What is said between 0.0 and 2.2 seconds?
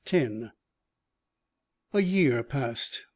X A